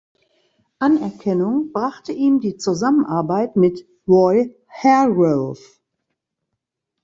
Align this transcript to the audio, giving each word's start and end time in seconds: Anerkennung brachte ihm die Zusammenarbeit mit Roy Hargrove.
Anerkennung 0.79 1.71
brachte 1.73 2.11
ihm 2.11 2.39
die 2.39 2.57
Zusammenarbeit 2.57 3.55
mit 3.55 3.85
Roy 4.07 4.55
Hargrove. 4.67 5.59